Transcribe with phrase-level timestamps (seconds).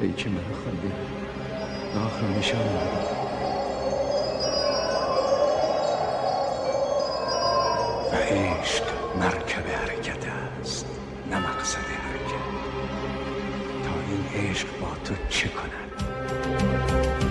[0.00, 0.92] ای که من خواندی
[2.06, 2.60] آخر نشان
[8.12, 8.84] و عشق
[9.20, 10.26] مرکب حرکت
[10.60, 10.86] است
[11.30, 12.44] نه مقصد حرکت.
[13.84, 17.29] تا این عشق با تو چه کند؟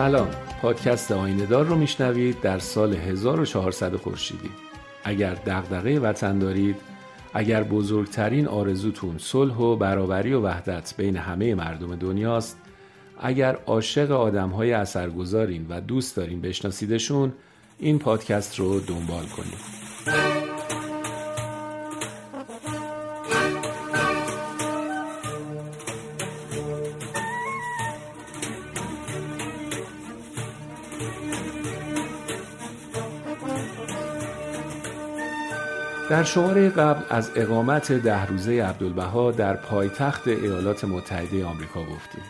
[0.00, 0.28] سلام.
[0.62, 4.50] پادکست آینه دار رو میشنوید در سال 1400 خورشیدی.
[5.04, 6.76] اگر دغدغه وطن دارید
[7.34, 12.58] اگر بزرگترین آرزوتون صلح و برابری و وحدت بین همه مردم دنیاست
[13.20, 17.32] اگر عاشق آدم های اثرگذارین و دوست دارین بشناسیدشون
[17.78, 19.89] این پادکست رو دنبال کنید.
[36.10, 42.22] در شماره قبل از اقامت ده روزه عبدالبها در پایتخت ایالات متحده آمریکا گفتیم.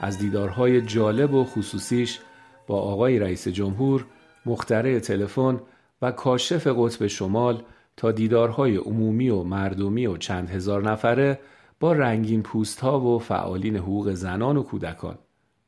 [0.00, 2.20] از دیدارهای جالب و خصوصیش
[2.66, 4.06] با آقای رئیس جمهور،
[4.46, 5.60] مخترع تلفن
[6.02, 7.62] و کاشف قطب شمال
[7.96, 11.40] تا دیدارهای عمومی و مردمی و چند هزار نفره
[11.80, 15.18] با رنگین پوست ها و فعالین حقوق زنان و کودکان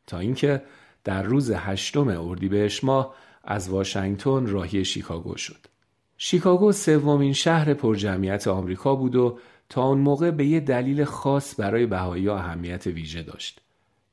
[0.07, 0.63] تا اینکه
[1.05, 5.72] در روز هشتم اردیبهشت ماه از واشنگتن راهی شیکاگو شد.
[6.25, 11.87] شیکاگو سومین شهر پرجمعیت آمریکا بود و تا اون موقع به یه دلیل خاص برای
[11.87, 13.61] بهایی اهمیت ویژه داشت.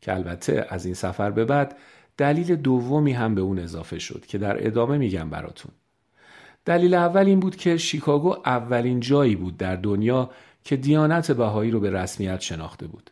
[0.02, 1.78] که البته از این سفر به بعد
[2.18, 5.72] دلیل دومی هم به اون اضافه شد که در ادامه میگم براتون.
[6.66, 10.30] دلیل اول این بود که شیکاگو اولین جایی بود در دنیا
[10.64, 13.12] که دیانت بهایی رو به رسمیت شناخته بود.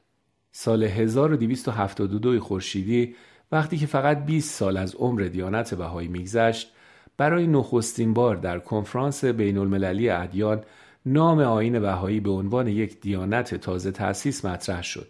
[0.52, 3.16] سال 1272 خورشیدی
[3.52, 6.72] وقتی که فقط 20 سال از عمر دیانت بهایی میگذشت
[7.17, 10.63] برای نخستین بار در کنفرانس بین المللی ادیان
[11.05, 15.07] نام آین بهایی به عنوان یک دیانت تازه تأسیس مطرح شد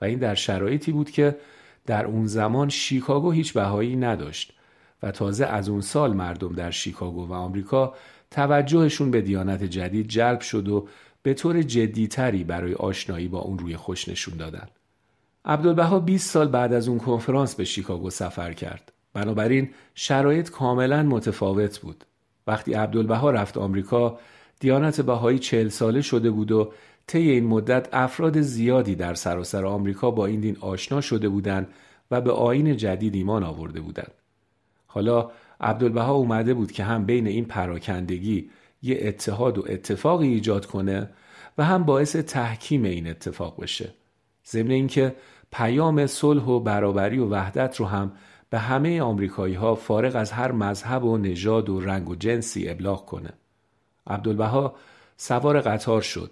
[0.00, 1.36] و این در شرایطی بود که
[1.86, 4.52] در اون زمان شیکاگو هیچ بهایی نداشت
[5.02, 7.94] و تازه از اون سال مردم در شیکاگو و آمریکا
[8.30, 10.88] توجهشون به دیانت جدید جلب شد و
[11.22, 14.66] به طور جدیتری برای آشنایی با اون روی خوش نشون دادن.
[15.44, 21.78] عبدالبها 20 سال بعد از اون کنفرانس به شیکاگو سفر کرد بنابراین شرایط کاملا متفاوت
[21.78, 22.04] بود.
[22.46, 24.18] وقتی عبدالبها رفت آمریکا
[24.60, 26.72] دیانت بهایی چهل ساله شده بود و
[27.06, 31.68] طی این مدت افراد زیادی در سراسر آمریکا با این دین آشنا شده بودند
[32.10, 34.12] و به آین جدید ایمان آورده بودند.
[34.86, 38.50] حالا عبدالبها اومده بود که هم بین این پراکندگی
[38.82, 41.10] یه اتحاد و اتفاقی ایجاد کنه
[41.58, 43.94] و هم باعث تحکیم این اتفاق بشه.
[44.46, 45.16] ضمن اینکه
[45.52, 48.12] پیام صلح و برابری و وحدت رو هم
[48.50, 53.06] به همه آمریکایی ها فارغ از هر مذهب و نژاد و رنگ و جنسی ابلاغ
[53.06, 53.30] کنه.
[54.06, 54.74] عبدالبها
[55.16, 56.30] سوار قطار شد.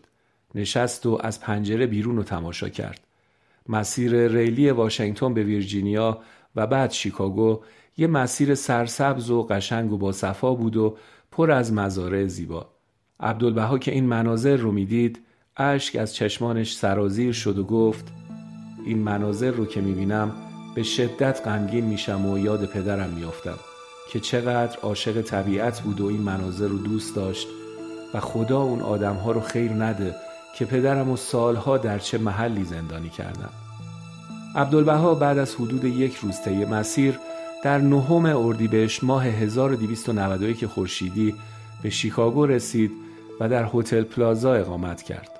[0.54, 3.00] نشست و از پنجره بیرون رو تماشا کرد.
[3.68, 6.18] مسیر ریلی واشنگتن به ویرجینیا
[6.56, 7.60] و بعد شیکاگو
[7.96, 10.96] یه مسیر سرسبز و قشنگ و با صفا بود و
[11.30, 12.66] پر از مزارع زیبا.
[13.20, 15.20] عبدالبها که این مناظر رو می‌دید
[15.56, 18.12] اشک از چشمانش سرازیر شد و گفت
[18.86, 20.47] این مناظر رو که می‌بینم
[20.78, 23.58] به شدت غمگین میشم و یاد پدرم میافتم
[24.10, 27.48] که چقدر عاشق طبیعت بود و این مناظر رو دوست داشت
[28.14, 30.14] و خدا اون آدمها رو خیر نده
[30.56, 33.50] که پدرم و سالها در چه محلی زندانی کردم
[34.54, 37.18] عبدالبها بعد از حدود یک روز طی مسیر
[37.64, 41.34] در نهم اردیبهشت ماه 1291 خورشیدی
[41.82, 42.90] به شیکاگو رسید
[43.40, 45.37] و در هتل پلازا اقامت کرد.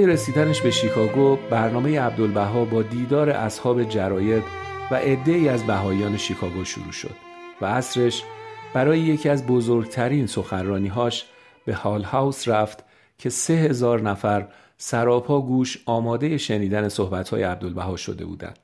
[0.00, 4.42] فردای رسیدنش به شیکاگو برنامه عبدالبها با دیدار اصحاب جراید
[4.90, 7.16] و ای از بهایان شیکاگو شروع شد
[7.60, 8.22] و عصرش
[8.74, 11.24] برای یکی از بزرگترین سخنرانیهاش
[11.64, 12.84] به هال هاوس رفت
[13.18, 18.58] که سه هزار نفر سراپا گوش آماده شنیدن صحبتهای عبدالبها شده بودند.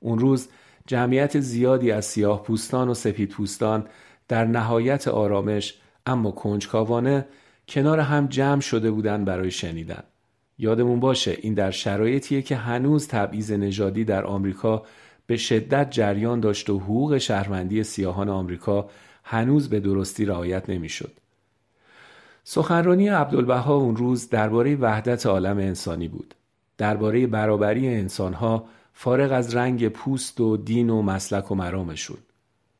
[0.00, 0.48] اون روز
[0.86, 3.86] جمعیت زیادی از سیاه پوستان و سپید پوستان
[4.28, 5.74] در نهایت آرامش
[6.06, 7.26] اما کنجکاوانه
[7.68, 10.02] کنار هم جمع شده بودند برای شنیدن.
[10.58, 14.82] یادمون باشه این در شرایطیه که هنوز تبعیض نژادی در آمریکا
[15.26, 18.88] به شدت جریان داشت و حقوق شهروندی سیاهان آمریکا
[19.24, 21.12] هنوز به درستی رعایت نمی‌شد.
[22.44, 26.34] سخنرانی عبدالبها اون روز درباره وحدت عالم انسانی بود.
[26.78, 32.18] درباره برابری انسانها فارغ از رنگ پوست و دین و مسلک و مرامشون.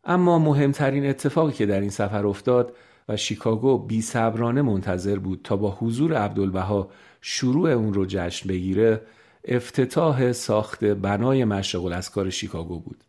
[0.04, 2.76] اما مهمترین اتفاقی که در این سفر افتاد
[3.08, 6.88] و شیکاگو بی صبرانه منتظر بود تا با حضور عبدالبها
[7.26, 9.00] شروع اون رو جشن بگیره
[9.44, 13.04] افتتاح ساخت بنای مشرق الاسکار شیکاگو بود.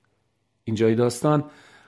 [0.64, 1.44] اینجای داستان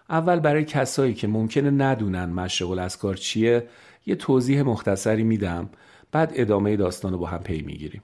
[0.09, 3.67] اول برای کسایی که ممکنه ندونن مشرق الاسکار چیه
[4.05, 5.69] یه توضیح مختصری میدم
[6.11, 8.03] بعد ادامه داستان رو با هم پی می‌گیریم.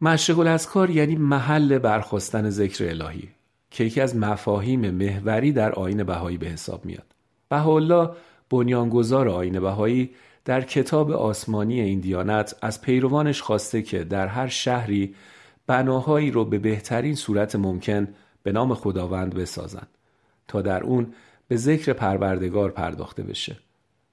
[0.00, 3.28] مشرق الاسکار یعنی محل برخواستن ذکر الهی
[3.70, 7.14] که یکی از مفاهیم محوری در آین بهایی به حساب میاد.
[7.48, 8.10] بهاءالله
[8.50, 10.10] بنیانگذار آین بهایی
[10.48, 15.14] در کتاب آسمانی این دیانت از پیروانش خواسته که در هر شهری
[15.66, 18.08] بناهایی رو به بهترین صورت ممکن
[18.42, 19.88] به نام خداوند بسازند
[20.48, 21.12] تا در اون
[21.48, 23.56] به ذکر پروردگار پرداخته بشه.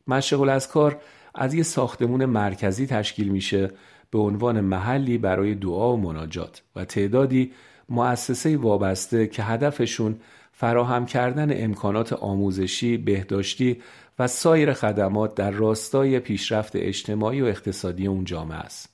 [0.07, 1.01] مشرق الاسکار
[1.35, 3.71] از یه ساختمون مرکزی تشکیل میشه
[4.11, 7.51] به عنوان محلی برای دعا و مناجات و تعدادی
[7.89, 10.19] مؤسسه وابسته که هدفشون
[10.51, 13.81] فراهم کردن امکانات آموزشی، بهداشتی
[14.19, 18.89] و سایر خدمات در راستای پیشرفت اجتماعی و اقتصادی اون جامعه است.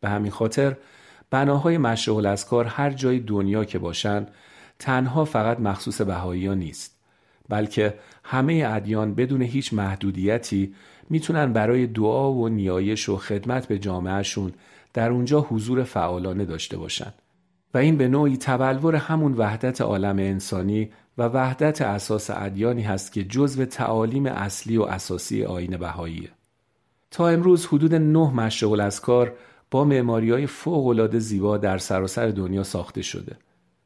[0.00, 0.76] به همین خاطر
[1.30, 4.26] بناهای مشرق الاسکار هر جای دنیا که باشن
[4.78, 6.96] تنها فقط مخصوص بهایی نیست
[7.48, 7.94] بلکه
[8.24, 10.74] همه ادیان بدون هیچ محدودیتی
[11.10, 14.52] می‌تونن برای دعا و نیایش و خدمت به جامعهشون
[14.94, 17.12] در اونجا حضور فعالانه داشته باشن
[17.76, 23.24] و این به نوعی تبلور همون وحدت عالم انسانی و وحدت اساس ادیانی هست که
[23.24, 26.28] جزو تعالیم اصلی و اساسی آین بهاییه.
[27.10, 29.32] تا امروز حدود نه مشرق الاسکار
[29.70, 33.36] با معماری های فوق زیبا در سراسر دنیا ساخته شده.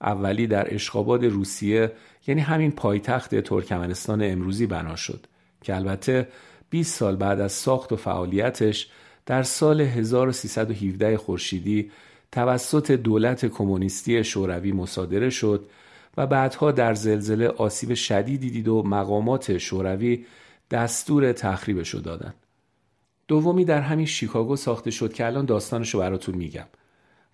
[0.00, 1.92] اولی در اشقاباد روسیه
[2.26, 5.26] یعنی همین پایتخت ترکمنستان امروزی بنا شد
[5.62, 6.28] که البته
[6.70, 8.88] 20 سال بعد از ساخت و فعالیتش
[9.26, 11.90] در سال 1317 خورشیدی
[12.32, 15.70] توسط دولت کمونیستی شوروی مصادره شد
[16.16, 20.24] و بعدها در زلزله آسیب شدیدی دید و مقامات شوروی
[20.70, 22.34] دستور تخریبش رو دادن.
[23.28, 26.66] دومی در همین شیکاگو ساخته شد که الان داستانش رو براتون میگم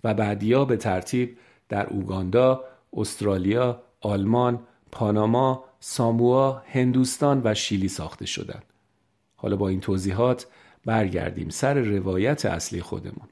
[0.04, 1.38] و بعدیا به ترتیب
[1.68, 4.60] در اوگاندا، استرالیا، آلمان،
[4.92, 8.64] پاناما، ساموا، هندوستان و شیلی ساخته شدند.
[9.36, 10.46] حالا با این توضیحات
[10.84, 13.28] برگردیم سر روایت اصلی خودمون.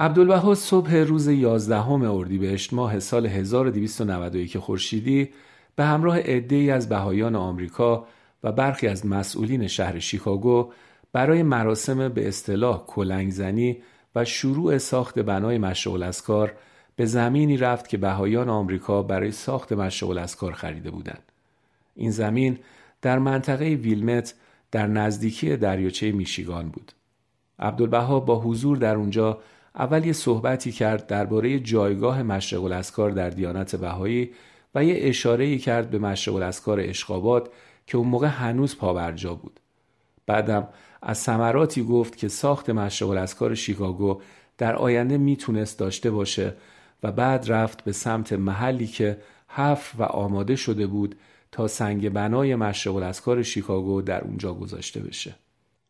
[0.00, 5.28] عبدالبها صبح روز 11 اردیبهشت ماه سال 1291 خورشیدی
[5.76, 8.06] به همراه عده‌ای از بهایان آمریکا
[8.44, 10.72] و برخی از مسئولین شهر شیکاگو
[11.12, 13.76] برای مراسم به اصطلاح کلنگزنی
[14.14, 16.52] و شروع ساخت بنای مشرق الاسکار
[16.96, 21.32] به زمینی رفت که بهایان آمریکا برای ساخت مشرق الاسکار خریده بودند.
[21.96, 22.58] این زمین
[23.02, 24.34] در منطقه ویلمت
[24.70, 26.92] در نزدیکی دریاچه میشیگان بود.
[27.58, 29.38] عبدالبها با حضور در اونجا
[29.78, 34.30] اول یه صحبتی کرد درباره جایگاه مشرق الاسکار در دیانت بهایی
[34.74, 37.50] و یه اشاره کرد به مشرق الاسکار اشقابات
[37.86, 39.60] که اون موقع هنوز پابرجا بود.
[40.26, 40.68] بعدم
[41.02, 44.20] از ثمراتی گفت که ساخت مشرق الاسکار شیکاگو
[44.58, 46.54] در آینده می‌تونست داشته باشه
[47.02, 49.18] و بعد رفت به سمت محلی که
[49.48, 51.14] حفر و آماده شده بود
[51.52, 55.34] تا سنگ بنای مشرق الاسکار شیکاگو در اونجا گذاشته بشه.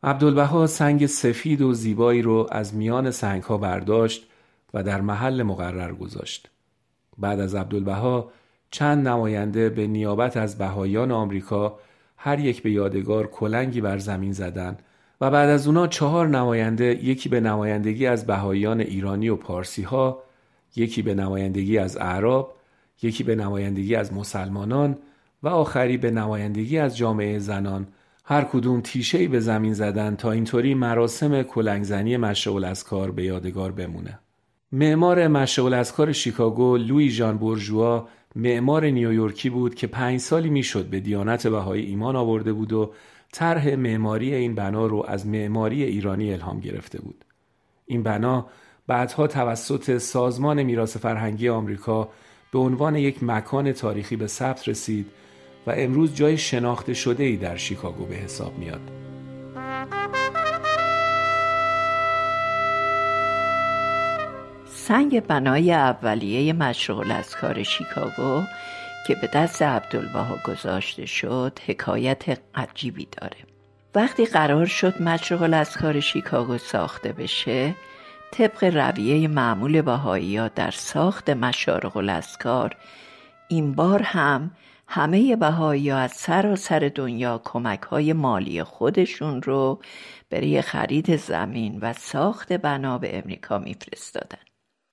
[0.03, 4.27] عبدالبها سنگ سفید و زیبایی رو از میان سنگ ها برداشت
[4.75, 6.51] و در محل مقرر گذاشت.
[7.19, 8.31] بعد از عبدالبها
[8.71, 11.79] چند نماینده به نیابت از بهایان آمریکا
[12.17, 14.79] هر یک به یادگار کلنگی بر زمین زدن
[15.21, 20.23] و بعد از اونا چهار نماینده یکی به نمایندگی از بهایان ایرانی و پارسی ها
[20.77, 22.55] یکی به نمایندگی از اعراب
[23.03, 24.99] یکی به نمایندگی از مسلمانان
[25.43, 27.87] و آخری به نمایندگی از جامعه زنان
[28.31, 34.19] هر کدوم تیشهی به زمین زدن تا اینطوری مراسم کلنگزنی مشرق الاسکار به یادگار بمونه.
[34.73, 41.01] معمار مشرق الاسکار شیکاگو لوی ژان بورژوا معمار نیویورکی بود که پنج سالی می‌شد به
[41.01, 42.93] دیانت بهایی ایمان آورده بود و
[43.33, 47.25] طرح معماری این بنا رو از معماری ایرانی الهام گرفته بود.
[47.87, 48.47] این بنا
[48.87, 52.09] بعدها توسط سازمان میراث فرهنگی آمریکا
[52.53, 55.07] به عنوان یک مکان تاریخی به ثبت رسید
[55.69, 58.81] و امروز جای شناخته شده ای در شیکاگو به حساب میاد.
[64.67, 68.43] سنگ بنای اولیه مشغول از کار شیکاگو
[69.07, 73.37] که به دست عبدالبها گذاشته شد حکایت عجیبی داره
[73.95, 77.75] وقتی قرار شد مجرق کار شیکاگو ساخته بشه
[78.31, 82.77] طبق رویه معمول بهایی در ساخت مشارق الاسکار
[83.49, 84.51] این بار هم
[84.91, 89.83] همه بهایی از سراسر دنیا کمک های مالی خودشون رو
[90.31, 94.39] برای خرید زمین و ساخت بنا به امریکا میفرستادن.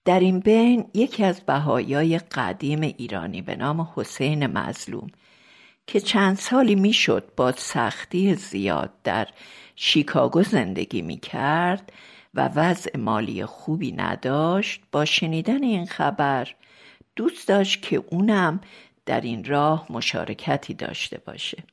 [0.05, 5.07] در این بین یکی از بهایای قدیم ایرانی به نام حسین مظلوم
[5.87, 9.27] که چند سالی می‌شد با سختی زیاد در
[9.75, 11.91] شیکاگو زندگی می کرد
[12.33, 16.47] و وضع مالی خوبی نداشت با شنیدن این خبر
[17.15, 18.61] دوست داشت که اونم
[19.05, 21.63] در این راه مشارکتی داشته باشه.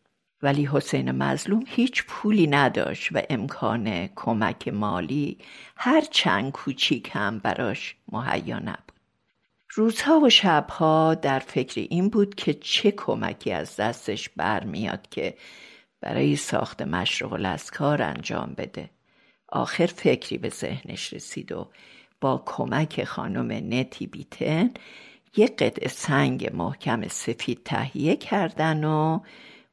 [0.43, 5.39] ولی حسین مظلوم هیچ پولی نداشت و امکان کمک مالی
[5.77, 8.93] هر چند کوچیک هم براش مهیا نبود.
[9.75, 15.35] روزها و شبها در فکر این بود که چه کمکی از دستش برمیاد که
[16.01, 18.91] برای ساخت مشرق الاسکار انجام بده.
[19.49, 21.71] آخر فکری به ذهنش رسید و
[22.21, 24.71] با کمک خانم نتی بیتن
[25.37, 29.21] یک قطع سنگ محکم سفید تهیه کردن و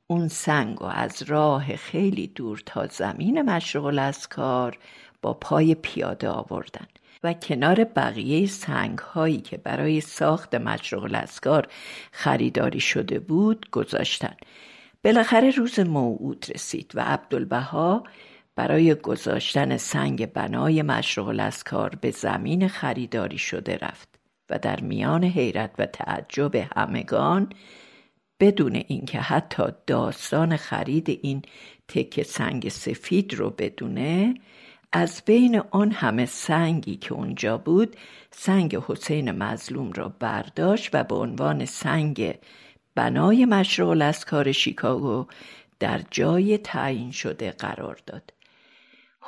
[0.08, 4.78] اون سنگ و از راه خیلی دور تا زمین مشرق الاسکار
[5.22, 6.88] با پای پیاده آوردن
[7.24, 11.68] و کنار بقیه سنگ هایی که برای ساخت مشرق الاسکار
[12.12, 14.36] خریداری شده بود گذاشتن.
[15.04, 18.04] بالاخره روز موعود رسید و عبدالبها
[18.56, 24.09] برای گذاشتن سنگ بنای مشرق الاسکار به زمین خریداری شده رفت.
[24.50, 27.50] و در میان حیرت و تعجب همگان
[28.40, 31.42] بدون اینکه حتی داستان خرید این
[31.88, 34.34] تکه سنگ سفید رو بدونه
[34.92, 37.96] از بین آن همه سنگی که اونجا بود
[38.32, 42.36] سنگ حسین مظلوم را برداشت و به عنوان سنگ
[42.96, 45.26] بنای مشروع الاسکار شیکاگو
[45.80, 48.39] در جای تعیین شده قرار داد.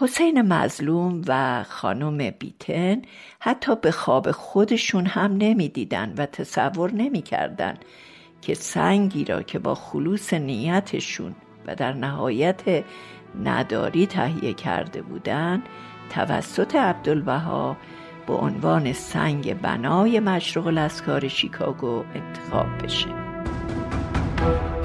[0.02, 3.02] حسین مظلوم و خانم بیتن
[3.40, 7.78] حتی به خواب خودشون هم نمی‌دیدن و تصور نمی‌کردن
[8.42, 11.36] که سنگی را که با خلوص نیتشون
[11.68, 12.62] و در نهایت
[13.44, 15.64] نداری تهیه کرده بودند
[16.10, 17.78] توسط عبدالبها
[18.28, 23.31] به عنوان سنگ بنای مشروق الاسکار شیکاگو انتخاب بشه.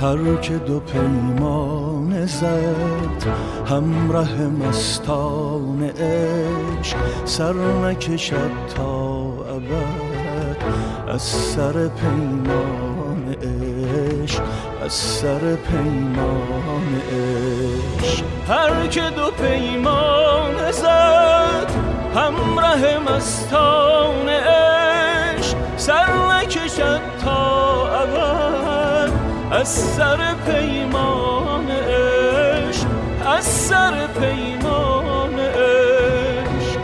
[0.00, 3.26] هر که دو پیمان زد
[3.70, 10.56] همراه مستان عشق سر نکشد تا ابد.
[11.08, 14.42] از سر پیمان عشق
[14.84, 18.24] از سر پیمان عشق.
[18.48, 21.70] هر که دو پیمان زد
[22.14, 24.15] همراه مستان
[29.66, 32.86] سر پیمان عشق
[33.26, 36.80] از سر پیمان عشق.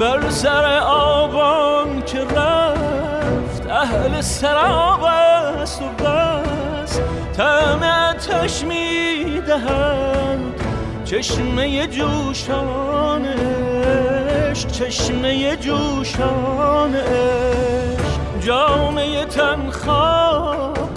[0.00, 7.00] بر سر آبان که رفت اهل سراب است و بس.
[7.36, 10.54] تعم اتش می‌دهند
[11.04, 18.03] چشمه جوشان عشق چشمه جوشان عشق.
[18.44, 19.70] جامعه تن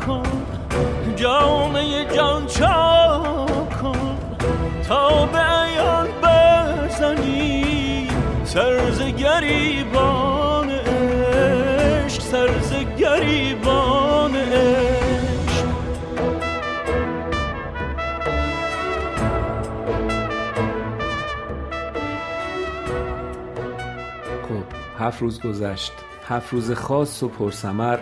[0.05, 0.23] کن
[1.15, 3.45] جامعه جان چا
[3.81, 4.17] کن
[4.87, 8.07] تا به ایان بزنی
[8.43, 15.67] سرز گریبان عشق سرز گریبان عشق.
[24.49, 24.65] خب
[24.99, 26.06] هفت روز گذشت.
[26.29, 27.99] هفت روز خاص و پرسمر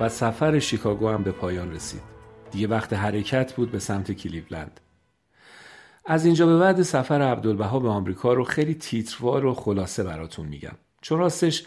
[0.00, 2.00] و سفر شیکاگو هم به پایان رسید.
[2.50, 4.80] دیگه وقت حرکت بود به سمت کلیولند.
[6.04, 10.76] از اینجا به بعد سفر عبدالبها به آمریکا رو خیلی تیتروار و خلاصه براتون میگم.
[11.00, 11.64] چون راستش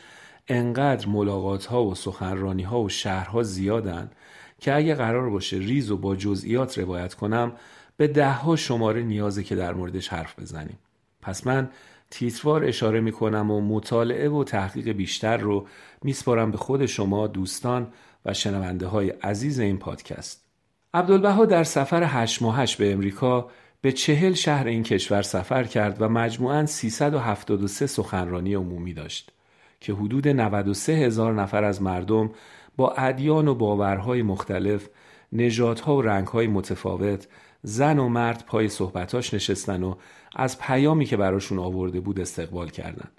[0.48, 4.12] انقدر ملاقات ها و سخنرانی ها و شهرها زیادن
[4.60, 7.52] که اگه قرار باشه ریز و با جزئیات روایت کنم
[7.98, 10.78] به ده ها شماره نیازه که در موردش حرف بزنیم.
[11.22, 11.70] پس من
[12.12, 15.68] تیتروار اشاره می‌کنم و مطالعه و تحقیق بیشتر رو
[16.04, 17.88] میسپارم به خود شما دوستان
[18.26, 20.46] و شنونده های عزیز این پادکست.
[20.94, 23.50] عبدالبها در سفر هشت ماهش به امریکا
[23.82, 29.32] به چهل شهر این کشور سفر کرد و مجموعاً 373 سخنرانی عمومی داشت
[29.80, 32.32] که حدود 93 هزار نفر از مردم
[32.78, 34.90] با ادیان و باورهای مختلف،
[35.32, 37.28] نژادها و رنگهای متفاوت،
[37.64, 39.96] زن و مرد پای صحبتاش نشستن و
[40.36, 43.12] از پیامی که براشون آورده بود استقبال کردند.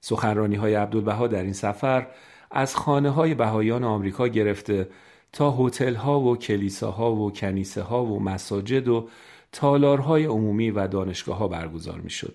[0.00, 2.06] سخنرانی های عبدالبها در این سفر
[2.50, 4.88] از خانه های بهایان آمریکا گرفته
[5.32, 9.08] تا هتل ها و کلیساها و کنیسه ها و مساجد و
[9.52, 12.34] تالارهای عمومی و دانشگاه ها برگزار می شد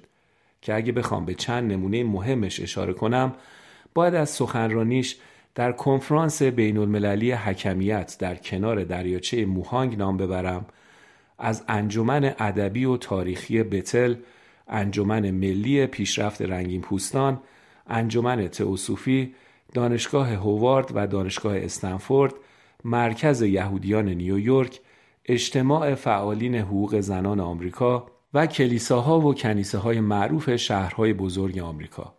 [0.62, 3.34] که اگه بخوام به چند نمونه مهمش اشاره کنم
[3.94, 5.18] باید از سخنرانیش
[5.56, 10.66] در کنفرانس بین المللی حکمیت در کنار دریاچه موهانگ نام ببرم
[11.38, 14.16] از انجمن ادبی و تاریخی بتل
[14.68, 17.40] انجمن ملی پیشرفت رنگین پوستان
[17.88, 19.36] انجمن تئوسوفی
[19.74, 22.34] دانشگاه هوارد و دانشگاه استنفورد
[22.84, 24.82] مرکز یهودیان نیویورک
[25.26, 32.14] اجتماع فعالین حقوق زنان آمریکا و کلیساها و کنیسه های معروف شهرهای بزرگ آمریکا.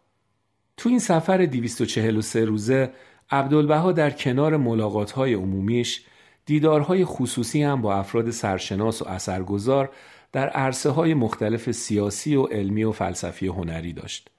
[0.77, 2.91] تو این سفر 243 روزه
[3.31, 6.05] عبدالبها در کنار ملاقات های عمومیش
[6.49, 9.91] دیدارهای خصوصی هم با افراد سرشناس و اثرگذار
[10.33, 14.31] در عرصه های مختلف سیاسی و علمی و فلسفی و هنری داشت.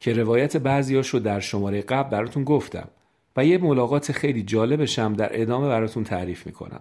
[0.00, 2.88] که روایت بعضیاش رو در شماره قبل براتون گفتم
[3.36, 6.80] و یه ملاقات خیلی جالبشم در ادامه براتون تعریف می‌کنم.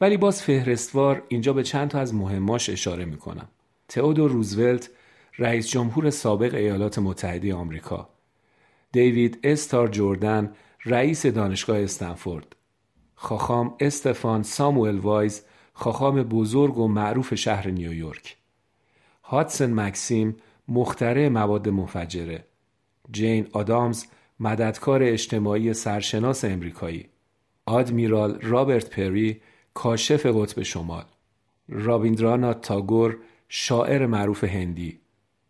[0.00, 3.48] ولی باز فهرستوار اینجا به چند تا از مهماش اشاره می‌کنم.
[3.88, 4.90] تئودور روزولت
[5.38, 8.08] رئیس جمهور سابق ایالات متحده آمریکا.
[8.92, 10.52] دیوید استار جوردن
[10.84, 12.55] رئیس دانشگاه استنفورد.
[13.16, 15.42] خاخام استفان ساموئل وایز
[15.72, 18.36] خاخام بزرگ و معروف شهر نیویورک.
[19.24, 20.36] هاتسن مکسیم
[20.68, 22.44] مختره مواد منفجره.
[23.12, 24.04] جین آدامز
[24.40, 27.08] مددکار اجتماعی سرشناس امریکایی.
[27.66, 29.40] آدمیرال رابرت پری
[29.74, 31.04] کاشف قطب شمال.
[31.68, 33.16] رابیندرانات تاگور
[33.48, 35.00] شاعر معروف هندی.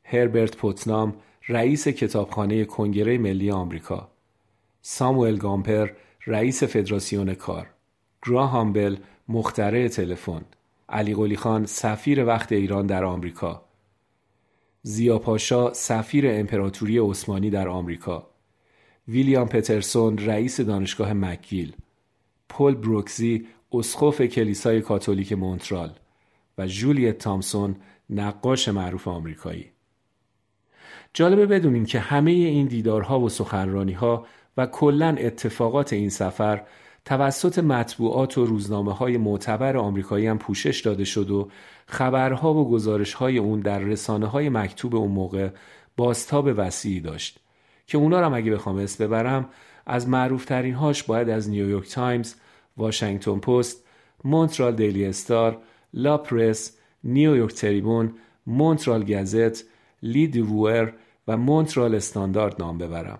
[0.04, 1.16] هربرت پوتنام
[1.48, 4.08] رئیس کتابخانه کنگره ملی آمریکا.
[4.82, 5.90] ساموئل گامپر
[6.26, 7.66] رئیس فدراسیون کار
[8.26, 8.96] گراهام بل
[9.28, 10.44] مخترع تلفن
[10.88, 13.64] علی قلی خان سفیر وقت ایران در آمریکا.
[14.82, 18.30] زیا پاشا سفیر امپراتوری عثمانی در آمریکا.
[19.08, 21.72] ویلیام پترسون رئیس دانشگاه مکگیل.
[22.48, 25.98] پل بروکزی اسقف کلیسای کاتولیک مونترال
[26.58, 27.76] و جولیت تامسون
[28.10, 29.70] نقاش معروف آمریکایی.
[31.14, 36.62] جالبه بدونیم که همه این دیدارها و سخنرانیها و کلا اتفاقات این سفر
[37.04, 41.48] توسط مطبوعات و روزنامه های معتبر آمریکایی هم پوشش داده شد و
[41.86, 45.48] خبرها و گزارش های اون در رسانه های مکتوب اون موقع
[45.96, 47.38] بازتاب وسیعی داشت
[47.86, 49.48] که اونا رو اگه بخوام اسم ببرم
[49.86, 52.34] از معروفترین هاش باید از نیویورک تایمز،
[52.76, 53.84] واشنگتن پست،
[54.24, 55.58] مونترال دیلی استار،
[55.94, 58.14] لا پرس، نیویورک تریبون،
[58.46, 59.64] مونترال گزت،
[60.02, 60.92] لی دیوور
[61.28, 63.18] و مونترال استاندارد نام ببرم.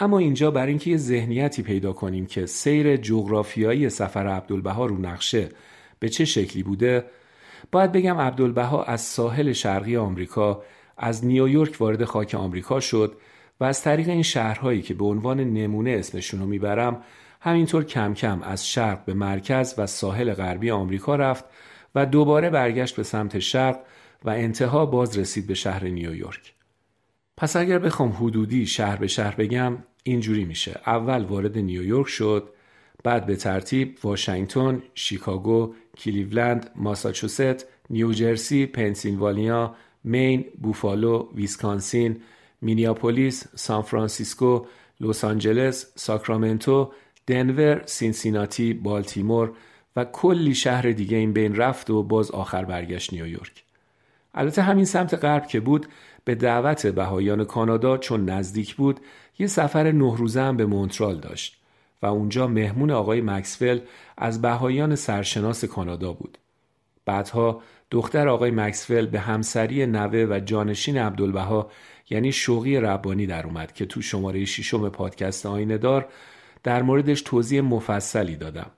[0.00, 5.48] اما اینجا بر اینکه یه ذهنیتی پیدا کنیم که سیر جغرافیایی سفر عبدالبها رو نقشه
[5.98, 7.04] به چه شکلی بوده
[7.72, 10.62] باید بگم عبدالبها از ساحل شرقی آمریکا
[10.96, 13.16] از نیویورک وارد خاک آمریکا شد
[13.60, 17.02] و از طریق این شهرهایی که به عنوان نمونه اسمشون رو می‌برم
[17.40, 21.44] همینطور کم کم از شرق به مرکز و ساحل غربی آمریکا رفت
[21.94, 23.78] و دوباره برگشت به سمت شرق
[24.24, 26.54] و انتها باز رسید به شهر نیویورک.
[27.36, 32.48] پس اگر بخوام حدودی شهر به شهر بگم اینجوری میشه اول وارد نیویورک شد
[33.04, 42.20] بعد به ترتیب واشنگتن، شیکاگو، کلیولند، ماساچوست، نیوجرسی، پنسیلوانیا، مین، بوفالو، ویسکانسین،
[42.62, 44.64] مینیاپولیس، سان فرانسیسکو،
[45.00, 46.92] لس آنجلس، ساکرامنتو،
[47.26, 49.52] دنور، سینسیناتی، بالتیمور
[49.96, 53.64] و کلی شهر دیگه این بین رفت و باز آخر برگشت نیویورک.
[54.34, 55.86] البته همین سمت غرب که بود
[56.24, 59.00] به دعوت بهایان کانادا چون نزدیک بود
[59.40, 61.60] یه سفر نه روزه هم به مونترال داشت
[62.02, 63.80] و اونجا مهمون آقای مکسفل
[64.16, 66.38] از بهایان سرشناس کانادا بود.
[67.04, 71.70] بعدها دختر آقای مکسفل به همسری نوه و جانشین عبدالبها
[72.10, 76.08] یعنی شوقی ربانی در اومد که تو شماره ششم پادکست آینه دار
[76.62, 78.70] در موردش توضیح مفصلی دادم.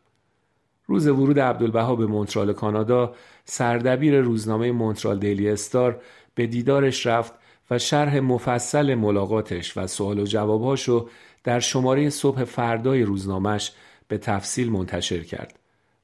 [0.87, 6.01] روز ورود عبدالبها به مونترال کانادا سردبیر روزنامه مونترال دیلی استار
[6.35, 7.42] به دیدارش رفت
[7.73, 11.09] و شرح مفصل ملاقاتش و سوال و جوابهاش رو
[11.45, 13.73] در شماره صبح فردای روزنامهش
[14.09, 15.59] به تفصیل منتشر کرد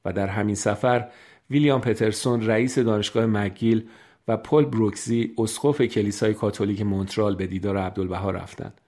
[0.05, 1.09] و در همین سفر
[1.49, 3.87] ویلیام پترسون رئیس دانشگاه مکگیل
[4.27, 8.81] و پل بروکزی اسقف کلیسای کاتولیک مونترال به دیدار عبدالبها رفتند.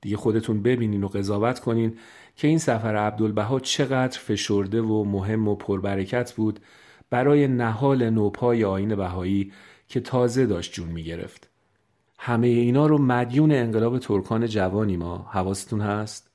[0.00, 1.98] دیگه خودتون ببینین و قضاوت کنین
[2.36, 6.60] که این سفر عبدالبها چقدر فشرده و مهم و پربرکت بود
[7.10, 9.52] برای نهال نوپای آین بهایی
[9.88, 11.47] که تازه داشت جون می گرفت.
[12.18, 15.26] همه اینا رو مدیون انقلاب ترکان جوانی ما.
[15.32, 16.30] حواستون هست؟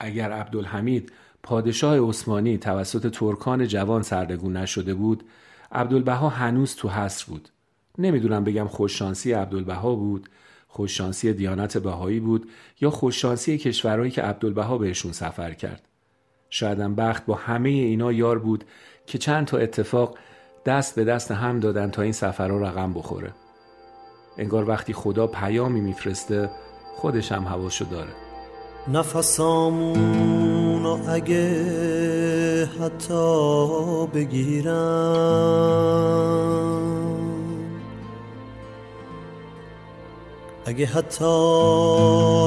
[0.00, 5.24] اگر عبدالحمید پادشاه عثمانی توسط ترکان جوان سردگون نشده بود
[5.72, 7.48] عبدالبها هنوز تو حصر بود.
[7.98, 10.28] نمی‌دونم بگم خوششانسی عبدالبها بود
[10.68, 15.88] خوششانسی دیانت بهایی بود یا خوششانسی کشورهایی که عبدالبها بهشون سفر کرد.
[16.50, 18.64] شایدم بخت با همه اینا یار بود
[19.06, 20.18] که چند تا اتفاق
[20.66, 23.32] دست به دست هم دادن تا این سفرها رقم بخوره.
[24.38, 26.50] انگار وقتی خدا پیامی میفرسته
[26.96, 28.10] خودش هم حواشو داره.
[28.88, 35.54] نفسامونو اگه حتی بگیرم.
[40.66, 41.24] اگه حتی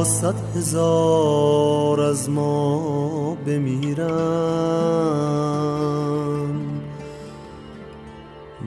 [0.03, 4.07] صد هزار از ما بمیرن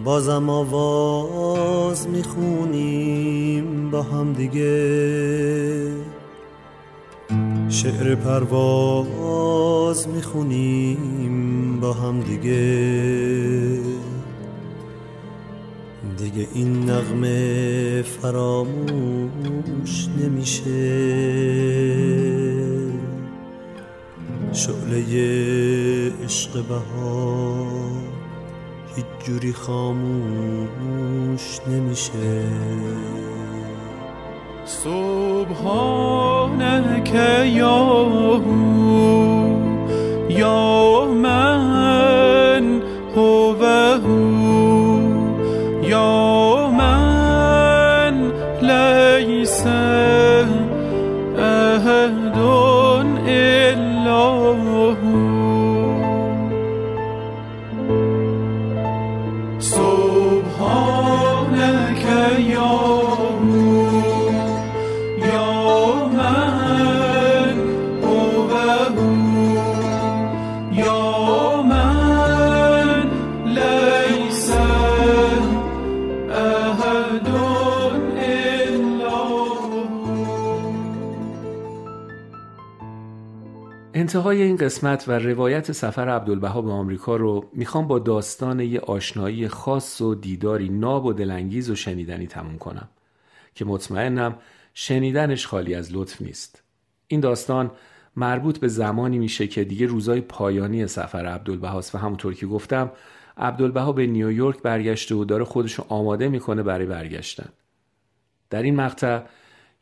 [0.04, 5.92] بازم آواز می‌خونیم با هم دیگه.
[7.68, 13.00] شعر پرواز می‌خونیم با هم دیگه.
[16.18, 21.00] دیگه این نغمه فراموش نمیشه.
[24.52, 25.04] شعله
[26.24, 27.99] عشق بهار
[28.96, 30.80] هیچ جوری خاموش
[31.68, 32.44] نمیشه.
[34.64, 36.24] سبحانك
[37.44, 38.00] یا
[40.28, 40.99] یا
[84.00, 89.48] انتهای این قسمت و روایت سفر عبدالبها به آمریکا رو می‌خوام با داستان یه آشنایی
[89.48, 92.88] خاص و دیداری ناب و دلانگیز و شنیدنی تموم کنم
[93.54, 94.36] که مطمئنم
[94.74, 96.62] شنیدنش خالی از لطف نیست.
[97.06, 97.70] این داستان
[98.16, 102.90] مربوط به زمانی میشه که دیگه روزای پایانی سفر عبدالبهاست و همونطور که گفتم
[103.36, 107.48] عبدالبها به نیویورک برگشته و داره خودش رو آماده می‌کنه برای برگشتن.
[108.50, 109.20] در این مقطع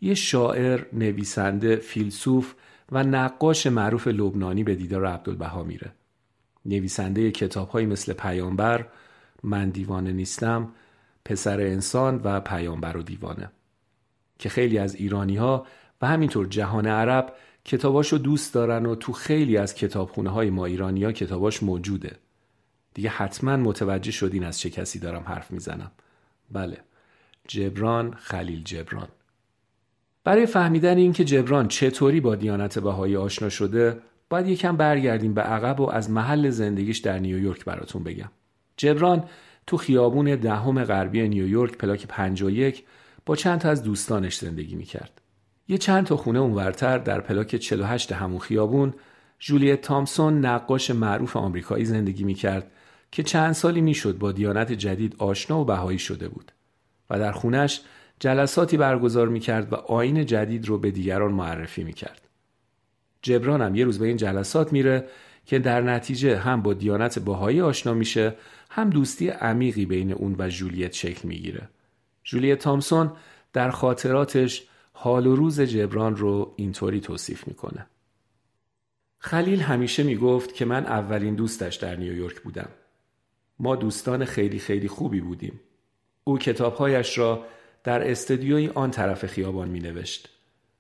[0.01, 2.55] یه شاعر، نویسنده، فیلسوف
[2.93, 5.93] و نقاش معروف لبنانی به دیدار عبدالبها میره.
[6.65, 8.87] نویسنده کتابهایی مثل پیامبر،
[9.43, 10.69] من دیوانه نیستم،
[11.25, 13.51] پسر انسان و پیامبر و دیوانه
[14.39, 15.67] که خیلی از ایرانی ها
[16.03, 17.33] و همینطور جهان عرب
[17.65, 22.17] کتاباشو دوست دارن و تو خیلی از کتابخونه های ما ایرانی ها کتاباش موجوده.
[22.95, 25.91] دیگه حتما متوجه شدین از چه کسی دارم حرف می‌زنم.
[26.51, 26.79] بله.
[27.49, 29.09] جبران خلیل جبران.
[30.29, 33.99] برای فهمیدن اینکه جبران چطوری با دیانت بهایی آشنا شده
[34.31, 38.31] باید یکم برگردیم به عقب و از محل زندگیش در نیویورک براتون بگم.
[38.77, 39.25] جبران
[39.67, 42.85] تو خیابون دهم غربی نیویورک پلاک 51
[43.27, 45.21] با چند تا از دوستانش زندگی می‌کرد.
[45.69, 48.95] یه چند تا خونه اونورتر در پلاک 48 همون خیابون
[49.39, 52.71] جولیت تامسون نقاش معروف آمریکایی زندگی می‌کرد
[53.13, 56.53] که چند سالی می‌شد با دیانت جدید آشنا و بهایی شده بود
[57.11, 57.81] و در خونش
[58.21, 62.29] جلساتی برگزار می کرد و آین جدید رو به دیگران معرفی می کرد.
[63.23, 65.09] جبران هم یه روز به این جلسات میره
[65.47, 68.35] که در نتیجه هم با دیانت باهایی آشنا میشه
[68.71, 71.69] هم دوستی عمیقی بین اون و جولیت شکل می‌گیره.
[72.25, 73.13] جولیت تامسون
[73.53, 77.87] در خاطراتش حال و روز جبران رو اینطوری توصیف می‌کنه.
[79.19, 82.69] خلیل همیشه می‌گفت که من اولین دوستش در نیویورک بودم.
[83.59, 85.61] ما دوستان خیلی خیلی خوبی بودیم.
[86.25, 87.45] او کتابهایش را
[87.85, 90.29] در استدیوی آن طرف خیابان می نوشت.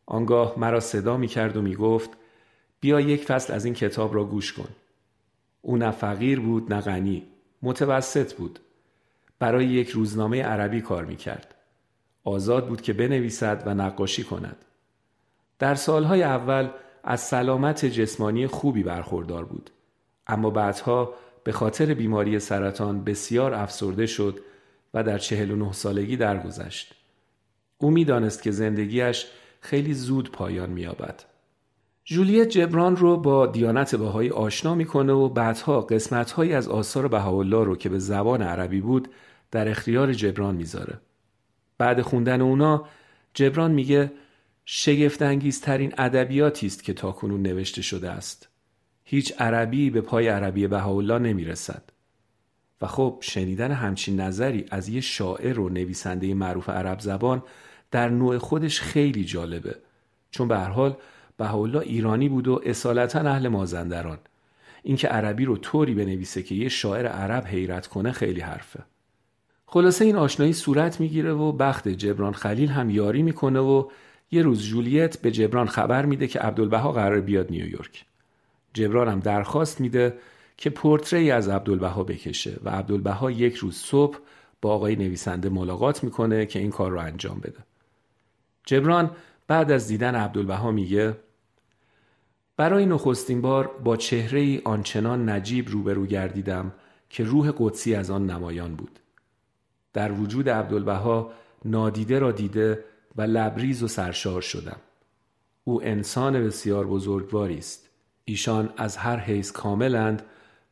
[0.06, 2.10] آنگاه مرا صدا می کرد و می گفت
[2.80, 4.68] بیا یک فصل از این کتاب را گوش کن.
[5.62, 7.26] او نه فقیر بود نه غنی.
[7.62, 8.58] متوسط بود.
[9.38, 11.54] برای یک روزنامه عربی کار می کرد.
[12.24, 14.56] آزاد بود که بنویسد و نقاشی کند.
[15.58, 16.68] در سالهای اول
[17.04, 19.70] از سلامت جسمانی خوبی برخوردار بود.
[20.26, 24.40] اما بعدها به خاطر بیماری سرطان بسیار افسرده شد
[24.94, 26.94] و در چهل و نه سالگی درگذشت.
[27.78, 29.26] او می‌دانست که زندگیش
[29.60, 31.24] خیلی زود پایان مییابد.
[32.04, 37.76] جولیت جبران رو با دیانت بهایی آشنا می‌کنه و بعدها قسمتهایی از آثار بهاءالله رو
[37.76, 39.08] که به زبان عربی بود
[39.50, 41.00] در اختیار جبران می‌ذاره.
[41.78, 42.86] بعد خوندن اونا
[43.34, 44.12] جبران میگه
[44.64, 48.48] شگفتانگیزترین ادبیاتی است که تاکنون نوشته شده است.
[49.04, 51.82] هیچ عربی به پای عربی بهاءالله نمی‌رسد.
[52.80, 57.42] و خب شنیدن همچین نظری از یه شاعر و نویسنده معروف عرب زبان
[57.90, 59.76] در نوع خودش خیلی جالبه.
[60.30, 60.96] چون به هر حال
[61.36, 64.18] بهاءالله ایرانی بود و اصالتا اهل مازندران.
[64.82, 68.80] اینکه عربی رو طوری بنویسه که یه شاعر عرب حیرت کنه خیلی حرفه.
[69.66, 73.88] خلاصه این آشنایی صورت می‌گیره و بخت جبران خلیل هم یاری می‌کنه و
[74.30, 78.04] یه روز جولیت به جبران خبر میده که عبدالبها قرار بیاد نیویورک.
[78.74, 80.18] جبران هم درخواست میده
[80.58, 84.18] که پورتری از عبدالبها بکشه و عبدالبها یک روز صبح
[84.62, 87.58] با آقای نویسنده ملاقات می‌کنه که این کار رو انجام بده.
[88.66, 89.10] جبران
[89.46, 91.16] بعد از دیدن عبدالبها میگه
[92.56, 96.72] برای نخستین بار با چهره ای آنچنان نجیب روبرو گردیدم
[97.10, 98.98] که روح قدسی از آن نمایان بود.
[99.92, 101.32] در وجود عبدالبها
[101.64, 102.84] نادیده را دیده
[103.16, 104.80] و لبریز و سرشار شدم.
[105.64, 107.88] او انسان بسیار بزرگواری است.
[108.24, 110.22] ایشان از هر حیث کاملند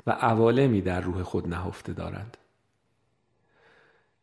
[0.06, 2.36] و عوالمی در روح خود نهفته دارند.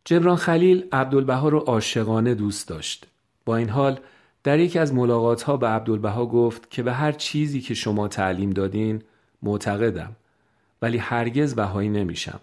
[0.05, 3.07] جبران خلیل عبدالبها رو عاشقانه دوست داشت.
[3.45, 3.99] با این حال
[4.43, 8.49] در یکی از ملاقات ها به عبدالبها گفت که به هر چیزی که شما تعلیم
[8.49, 9.01] دادین
[9.41, 10.15] معتقدم
[10.81, 12.39] ولی هرگز بهایی نمیشم.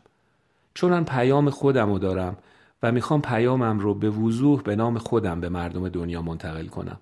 [0.75, 2.37] چون من پیام خودم رو دارم
[2.83, 6.99] و می‌خوام پیامم رو به وضوح به نام خودم به مردم دنیا منتقل کنم.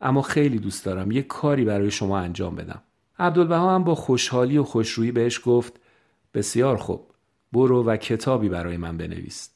[0.00, 2.82] اما خیلی دوست دارم یک کاری برای شما انجام بدم.
[3.18, 5.72] عبدالبها هم با خوشحالی و خوشرویی بهش گفت
[6.34, 7.00] بسیار خوب
[7.52, 9.50] برو و کتابی برای من بنویس.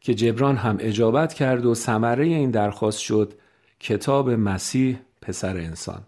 [0.00, 3.34] که جبران هم اجابت کرد و ثمره این درخواست شد
[3.80, 6.02] کتاب مسیح پسر انسان.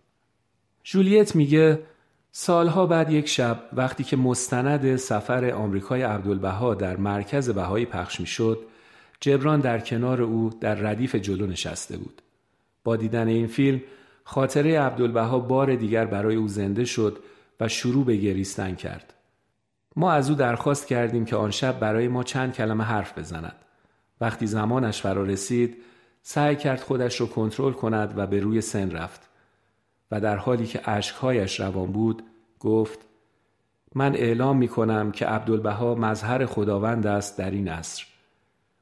[0.84, 1.82] جولیت میگه
[2.32, 8.58] سالها بعد یک شب وقتی که مستند سفر آمریکای عبدالبها در مرکز بهایی پخش می‌شد
[9.20, 12.22] جبران در کنار او در ردیف جلو نشسته بود.
[12.84, 13.80] با دیدن این فیلم
[14.30, 17.18] خاطره عبدالبها بار دیگر برای او زنده شد
[17.60, 19.14] و شروع به گریستن کرد.
[19.96, 23.54] ما از او درخواست کردیم که آن شب برای ما چند کلمه حرف بزند.
[24.20, 25.76] وقتی زمانش فرا رسید
[26.22, 29.28] سعی کرد خودش را کنترل کند و به روی سن رفت.
[30.10, 32.22] و در حالی که اشکهایش روان بود
[32.60, 32.98] گفت
[33.94, 38.06] من اعلام می کنم که عبدالبها مظهر خداوند است در این عصر.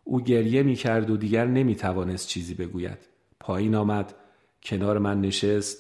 [0.04, 2.98] او گریه می کرد و دیگر نمی توانست چیزی بگوید.
[3.40, 4.14] پایین آمد.
[4.62, 5.78] کنار من نشست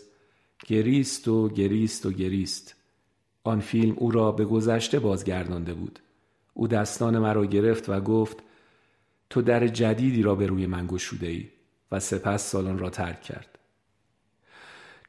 [0.66, 2.74] گریست و گریست و گریست
[3.44, 5.98] آن فیلم او را به گذشته بازگردانده بود
[6.54, 8.36] او دستان مرا گرفت و گفت
[9.30, 11.48] تو در جدیدی را به روی من گشوده ای
[11.92, 13.58] و سپس سالن را ترک کرد.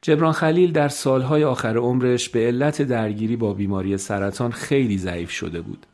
[0.02, 5.60] جبران خلیل در سالهای آخر عمرش به علت درگیری با بیماری سرطان خیلی ضعیف شده
[5.60, 5.86] بود.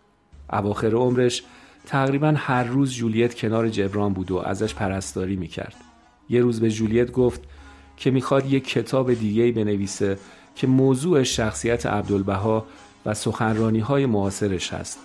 [0.53, 1.43] اواخر عمرش
[1.87, 5.77] تقریبا هر روز جولیت کنار جبران بود و ازش پرستاری می‌کرد.
[6.29, 7.41] یه روز به جولیت گفت
[7.97, 10.19] که می‌خواد یک کتاب دیگه بنویسه
[10.55, 12.67] که موضوع شخصیت عبدالبها
[13.07, 14.99] و سخنرانی های معاصرش هست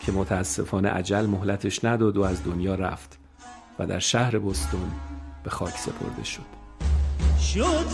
[0.00, 3.18] که متاسفانه عجل مهلتش نداد و از دنیا رفت
[3.78, 4.90] و در شهر بستون
[5.44, 6.62] به خاک سپرده شد.
[7.54, 7.86] شد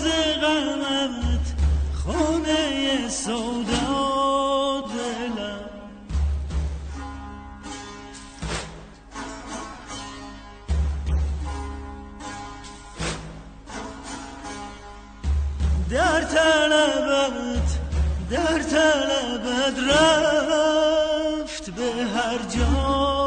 [0.43, 1.55] غمت
[1.95, 4.38] خانه سودا.
[16.35, 17.69] طلبت
[18.31, 23.18] در طلبت رفت به هر جا.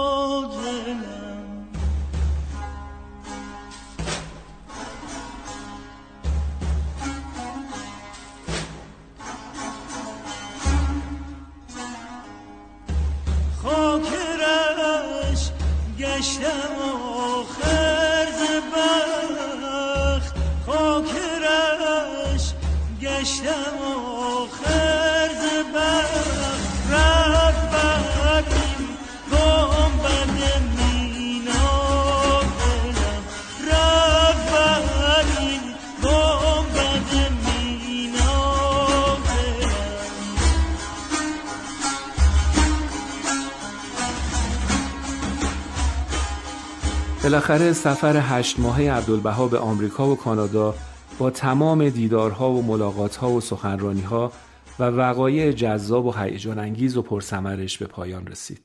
[47.31, 50.75] بالاخره سفر هشت ماهه عبدالبها به آمریکا و کانادا
[51.19, 54.31] با تمام دیدارها و ملاقاتها و سخنرانیها
[54.79, 58.61] و وقایع جذاب و هیجان انگیز و پرثمرش به پایان رسید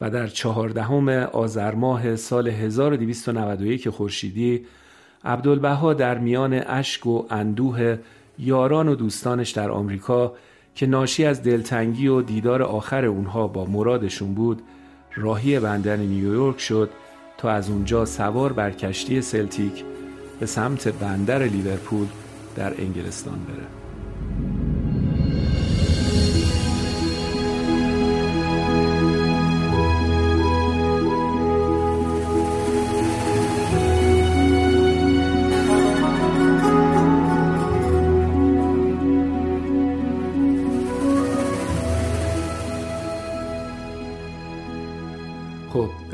[0.00, 4.66] و در چهاردهم آذر ماه سال 1291 خورشیدی
[5.24, 7.98] عبدالبها در میان اشک و اندوه
[8.38, 10.32] یاران و دوستانش در آمریکا
[10.74, 14.62] که ناشی از دلتنگی و دیدار آخر اونها با مرادشون بود
[15.14, 16.90] راهی بندر نیویورک شد
[17.42, 19.84] تا از اونجا سوار بر کشتی سلتیک
[20.40, 22.06] به سمت بندر لیورپول
[22.56, 23.81] در انگلستان بره.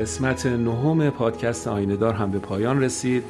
[0.08, 3.24] قسمت نهم پادکست آینهدار هم به پایان رسید.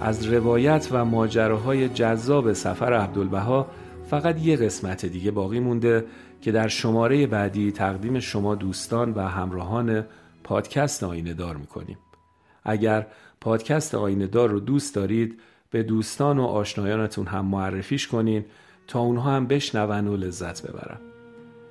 [0.00, 3.66] از روایت و ماجراهای جذاب سفر عبدالبها
[4.10, 6.04] فقط یه قسمت دیگه باقی مونده
[6.40, 10.04] که در شماره بعدی تقدیم شما دوستان و همراهان
[10.44, 11.98] پادکست آینه دار می‌کنیم.
[12.64, 13.06] اگر
[13.40, 18.44] پادکست آینه دار رو دوست دارید به دوستان و آشنایانتون هم معرفیش کنین
[18.86, 20.98] تا اونها هم بشنون و لذت ببرن.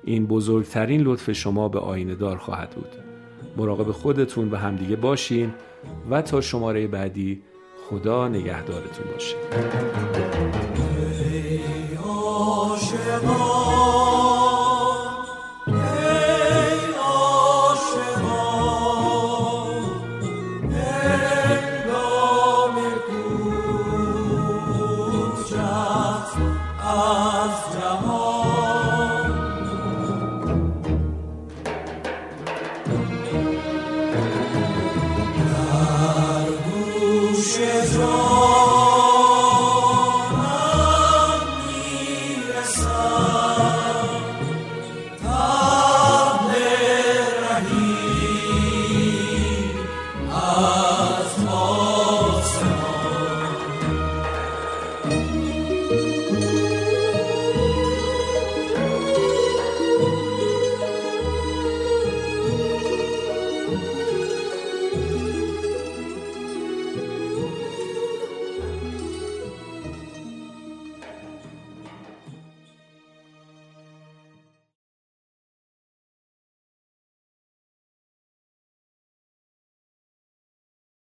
[0.04, 3.07] این بزرگترین لطف شما به آینه دار خواهد بود.
[3.58, 5.54] مراقب خودتون و همدیگه باشین
[6.10, 7.42] و تا شماره بعدی
[7.90, 9.36] خدا نگهدارتون باشه.